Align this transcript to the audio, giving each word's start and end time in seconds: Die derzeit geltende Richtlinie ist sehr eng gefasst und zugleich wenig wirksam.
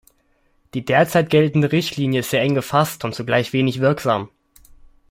Die 0.73 0.83
derzeit 0.83 1.29
geltende 1.29 1.71
Richtlinie 1.71 2.21
ist 2.21 2.31
sehr 2.31 2.41
eng 2.41 2.55
gefasst 2.55 3.05
und 3.05 3.13
zugleich 3.13 3.53
wenig 3.53 3.81
wirksam. 3.81 4.29